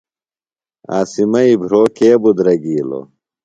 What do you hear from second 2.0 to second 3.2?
بِدرگِیلوۡ؟